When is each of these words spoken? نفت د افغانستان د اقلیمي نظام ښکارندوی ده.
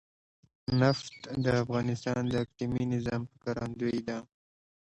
نفت 0.81 1.15
د 1.43 1.45
افغانستان 1.63 2.21
د 2.27 2.33
اقلیمي 2.43 2.83
نظام 2.93 3.21
ښکارندوی 3.31 3.99
ده. 4.07 4.17